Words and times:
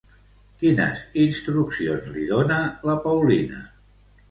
Quines 0.63 1.03
instruccions 1.25 2.09
li 2.17 2.25
dona 2.33 2.59
la 2.91 2.99
Paulina? 3.07 3.65